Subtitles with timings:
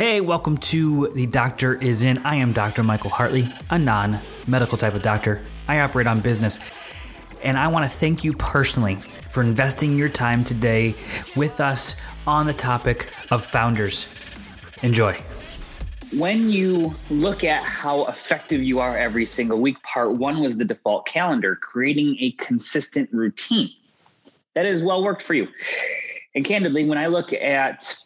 [0.00, 2.16] Hey, welcome to The Doctor Is In.
[2.24, 2.82] I am Dr.
[2.82, 5.42] Michael Hartley, a non medical type of doctor.
[5.68, 6.58] I operate on business,
[7.42, 8.94] and I want to thank you personally
[9.28, 10.94] for investing your time today
[11.36, 14.08] with us on the topic of founders.
[14.82, 15.22] Enjoy.
[16.16, 20.64] When you look at how effective you are every single week, part one was the
[20.64, 23.70] default calendar, creating a consistent routine
[24.54, 25.46] that has well worked for you.
[26.34, 28.02] And candidly, when I look at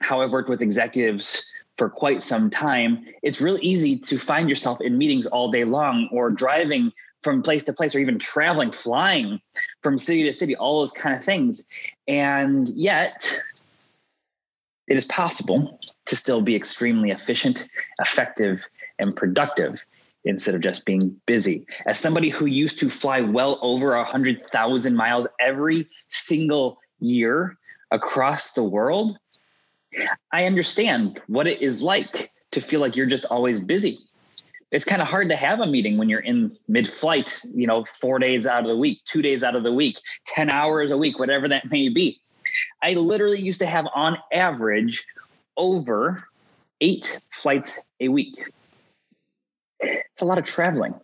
[0.00, 4.80] how I've worked with executives for quite some time, it's real easy to find yourself
[4.80, 6.92] in meetings all day long or driving
[7.22, 9.40] from place to place or even traveling, flying
[9.82, 11.68] from city to city, all those kind of things.
[12.06, 13.42] And yet,
[14.86, 17.68] it is possible to still be extremely efficient,
[17.98, 18.64] effective,
[18.98, 19.84] and productive
[20.24, 21.66] instead of just being busy.
[21.86, 27.56] As somebody who used to fly well over 100,000 miles every single year
[27.90, 29.18] across the world,
[30.32, 33.98] I understand what it is like to feel like you're just always busy.
[34.72, 37.84] It's kind of hard to have a meeting when you're in mid flight, you know,
[37.84, 40.96] four days out of the week, two days out of the week, 10 hours a
[40.96, 42.20] week, whatever that may be.
[42.82, 45.06] I literally used to have on average
[45.56, 46.26] over
[46.80, 48.52] eight flights a week.
[49.80, 50.94] It's a lot of traveling.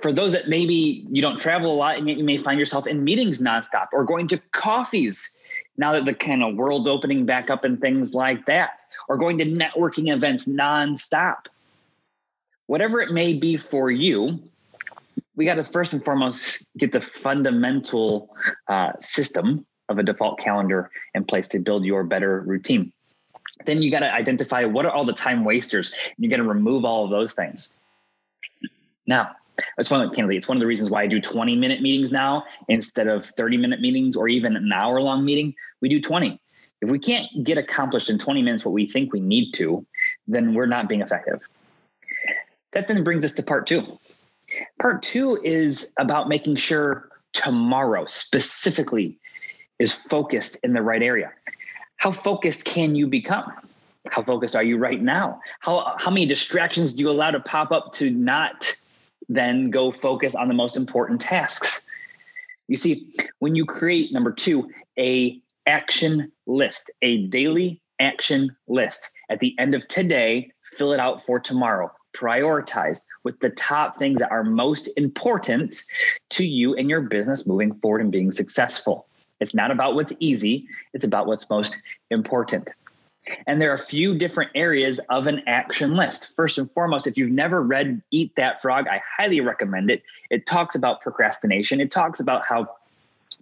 [0.00, 3.04] For those that maybe you don't travel a lot and you may find yourself in
[3.04, 5.38] meetings nonstop or going to coffees
[5.76, 9.38] now that the kind of world's opening back up and things like that, or going
[9.38, 11.46] to networking events nonstop.
[12.66, 14.40] Whatever it may be for you,
[15.34, 18.34] we got to first and foremost get the fundamental
[18.68, 22.92] uh, system of a default calendar in place to build your better routine.
[23.64, 26.42] Then you got to identify what are all the time wasters, and you got to
[26.44, 27.74] remove all of those things.
[29.06, 29.32] Now,
[29.78, 32.10] it's one of candidly, it's one of the reasons why I do 20 minute meetings
[32.10, 35.54] now instead of 30 minute meetings or even an hour long meeting.
[35.80, 36.40] We do 20.
[36.80, 39.86] If we can't get accomplished in 20 minutes what we think we need to,
[40.26, 41.40] then we're not being effective.
[42.72, 43.98] That then brings us to part two.
[44.80, 49.18] Part two is about making sure tomorrow specifically
[49.78, 51.32] is focused in the right area.
[51.96, 53.52] How focused can you become?
[54.10, 55.40] How focused are you right now?
[55.60, 58.74] How, how many distractions do you allow to pop up to not
[59.28, 61.86] then go focus on the most important tasks.
[62.68, 69.40] You see, when you create number two, a action list, a daily action list at
[69.40, 71.90] the end of today, fill it out for tomorrow.
[72.14, 75.82] Prioritize with the top things that are most important
[76.30, 79.06] to you and your business moving forward and being successful.
[79.40, 81.76] It's not about what's easy, it's about what's most
[82.10, 82.70] important.
[83.46, 86.34] And there are a few different areas of an action list.
[86.34, 90.02] First and foremost, if you've never read Eat That Frog, I highly recommend it.
[90.30, 91.80] It talks about procrastination.
[91.80, 92.76] It talks about how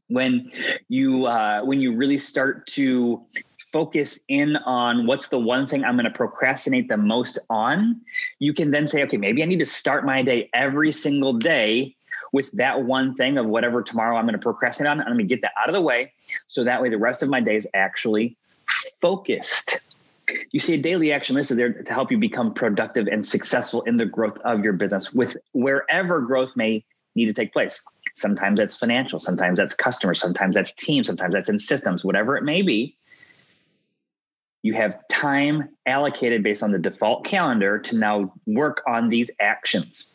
[0.09, 0.51] when
[0.89, 3.23] you uh, when you really start to
[3.59, 8.01] focus in on what's the one thing I'm going to procrastinate the most on,
[8.41, 11.95] you can then say, okay, maybe I need to start my day every single day
[12.33, 15.01] with that one thing of whatever tomorrow I'm going to procrastinate on.
[15.01, 16.13] I'm going to get that out of the way.
[16.47, 18.37] So that way the rest of my day is actually
[19.01, 19.81] focused.
[20.53, 23.83] You see, a daily action list is there to help you become productive and successful
[23.83, 26.85] in the growth of your business with wherever growth may
[27.15, 27.83] need to take place.
[28.15, 32.43] Sometimes that's financial, sometimes that's customers, sometimes that's team, sometimes that's in systems, whatever it
[32.43, 32.97] may be.
[34.63, 40.13] You have time allocated based on the default calendar to now work on these actions.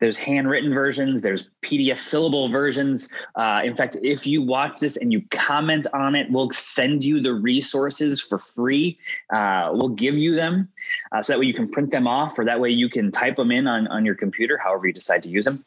[0.00, 3.08] There's handwritten versions, there's PDF fillable versions.
[3.34, 7.20] Uh, in fact, if you watch this and you comment on it, we'll send you
[7.20, 8.98] the resources for free.
[9.32, 10.68] Uh, we'll give you them
[11.12, 13.36] uh, so that way you can print them off, or that way you can type
[13.36, 15.64] them in on, on your computer, however you decide to use them.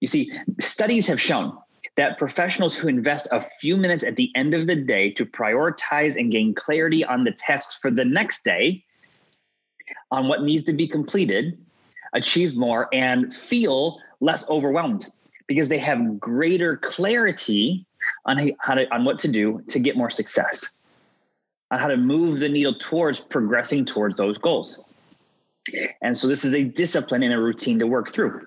[0.00, 1.58] You see, studies have shown
[1.96, 6.14] that professionals who invest a few minutes at the end of the day to prioritize
[6.14, 8.84] and gain clarity on the tasks for the next day,
[10.12, 11.58] on what needs to be completed,
[12.12, 15.06] achieve more, and feel less overwhelmed
[15.46, 17.86] because they have greater clarity
[18.26, 20.70] on how to, on what to do to get more success,
[21.70, 24.78] on how to move the needle towards progressing towards those goals.
[26.00, 28.46] And so this is a discipline and a routine to work through.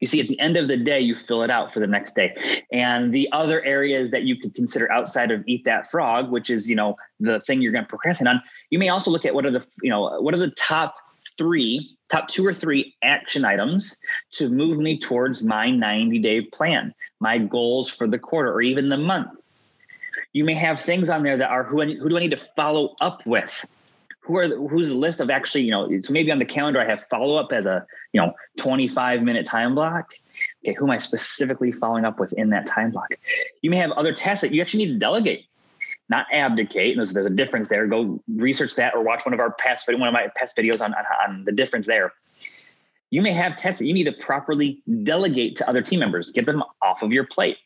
[0.00, 2.14] You see, at the end of the day, you fill it out for the next
[2.14, 2.36] day.
[2.70, 6.68] And the other areas that you could consider outside of eat that frog, which is,
[6.68, 9.46] you know, the thing you're going to procrastinate on, you may also look at what
[9.46, 10.96] are the, you know, what are the top
[11.38, 13.98] three top two or three action items
[14.32, 18.88] to move me towards my 90 day plan, my goals for the quarter or even
[18.88, 19.30] the month.
[20.32, 22.94] You may have things on there that are who, who do I need to follow
[23.00, 23.64] up with?
[24.20, 26.80] Who are the, who's the list of actually, you know, so maybe on the calendar
[26.80, 30.12] I have follow up as a, you know, 25 minute time block.
[30.64, 33.14] Okay, who am I specifically following up with in that time block?
[33.62, 35.46] You may have other tasks that you actually need to delegate
[36.08, 36.96] not abdicate.
[36.96, 37.86] There's, there's a difference there.
[37.86, 40.94] Go research that or watch one of our past one of my past videos on,
[40.94, 42.12] on, on the difference there.
[43.10, 46.46] You may have tests that you need to properly delegate to other team members, get
[46.46, 47.56] them off of your plate.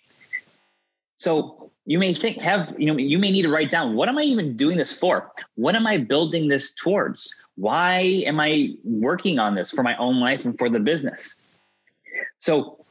[1.17, 4.17] So you may think, have, you know, you may need to write down what am
[4.17, 5.33] I even doing this for?
[5.57, 7.35] What am I building this towards?
[7.57, 11.41] Why am I working on this for my own life and for the business?
[12.39, 12.85] So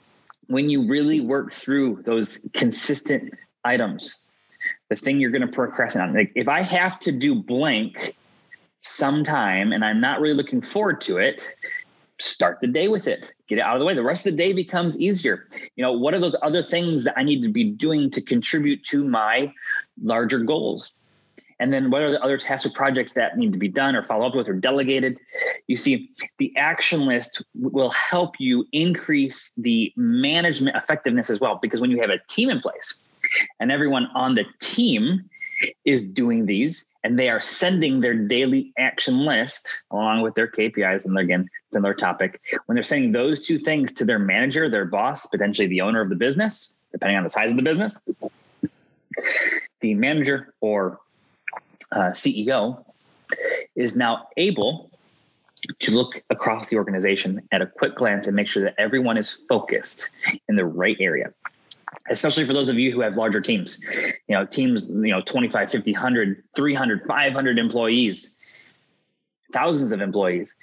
[0.48, 4.22] when you really work through those consistent items,
[4.90, 8.16] the thing you're going to procrastinate on, like if I have to do blank
[8.78, 11.50] sometime and I'm not really looking forward to it,
[12.18, 13.32] start the day with it.
[13.48, 13.94] Get it out of the way.
[13.94, 15.48] The rest of the day becomes easier.
[15.76, 18.84] You know what are those other things that i need to be doing to contribute
[18.86, 19.54] to my
[20.02, 20.92] larger goals?
[21.62, 24.02] And then what are the other tasks or projects that need to be done or
[24.02, 25.20] follow up with or delegated?
[25.68, 31.82] You see the action list will help you increase the management effectiveness as well because
[31.82, 33.00] when you have a team in place
[33.60, 35.30] and everyone on the team
[35.86, 41.06] is doing these and they are sending their daily action list along with their KPIs
[41.06, 42.42] and again it's another topic.
[42.66, 46.10] When they're sending those two things to their manager their boss potentially the owner of
[46.10, 47.98] the business depending on the size of the business
[49.82, 51.00] the manager or
[51.92, 52.84] uh, CEO
[53.76, 54.90] is now able
[55.80, 59.42] to look across the organization at a quick glance and make sure that everyone is
[59.50, 60.10] focused
[60.48, 61.34] in the right area
[62.10, 63.82] especially for those of you who have larger teams.
[64.28, 68.36] You know teams you know 25 50 100 300 500 employees
[69.52, 70.56] thousands of employees.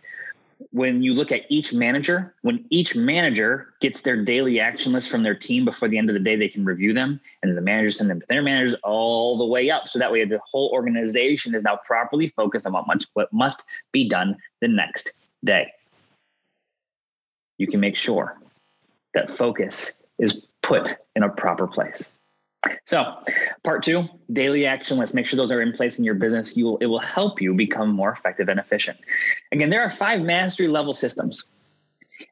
[0.71, 5.23] When you look at each manager when each manager gets their daily action list from
[5.23, 7.99] their team before the end of the day they can review them and the managers
[7.99, 9.89] send them to their managers all the way up.
[9.89, 14.09] So that way the whole organization is now properly focused on what, what must be
[14.09, 15.13] done the next
[15.45, 15.71] day.
[17.59, 18.39] You can make sure
[19.13, 22.11] that focus is put in a proper place.
[22.85, 23.15] So,
[23.63, 24.99] part two, daily action.
[24.99, 26.57] Let's make sure those are in place in your business.
[26.57, 28.99] You will it will help you become more effective and efficient.
[29.53, 31.45] Again, there are five mastery level systems,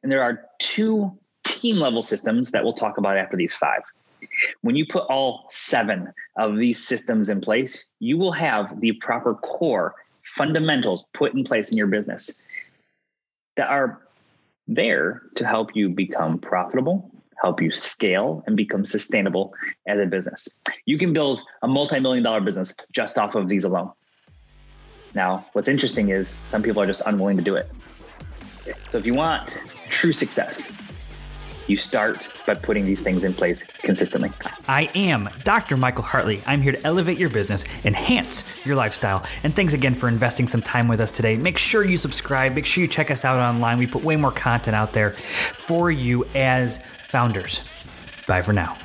[0.03, 3.81] and there are two team level systems that we'll talk about after these five.
[4.61, 9.35] When you put all seven of these systems in place, you will have the proper
[9.35, 12.33] core fundamentals put in place in your business
[13.55, 14.01] that are
[14.67, 19.53] there to help you become profitable help you scale and become sustainable
[19.87, 20.47] as a business.
[20.85, 23.91] You can build a multi million dollar business just off of these alone.
[25.13, 27.71] Now, what's interesting is some people are just unwilling to do it.
[28.89, 30.85] So, if you want true success,
[31.67, 34.31] you start by putting these things in place consistently.
[34.67, 35.77] I am Dr.
[35.77, 36.41] Michael Hartley.
[36.45, 40.61] I'm here to elevate your business, enhance your lifestyle, and thanks again for investing some
[40.61, 41.37] time with us today.
[41.37, 43.79] Make sure you subscribe, make sure you check us out online.
[43.79, 46.85] We put way more content out there for you as
[47.15, 47.61] founders.
[48.27, 48.77] Bye for now.